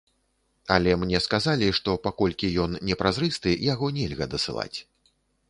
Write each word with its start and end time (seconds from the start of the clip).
Але 0.75 0.95
мне 1.01 1.19
сказалі, 1.25 1.67
што, 1.79 1.89
паколькі 2.07 2.49
ён 2.65 2.71
не 2.89 2.95
празрысты, 3.03 3.55
яго 3.73 3.93
нельга 4.01 4.25
дасылаць. 4.35 4.77